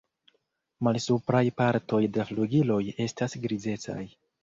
[0.87, 4.05] Malsupraj partoj de flugiloj estas grizecaj.